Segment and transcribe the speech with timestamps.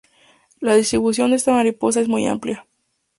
[0.59, 2.65] La distribución de esta mariposa es muy amplia.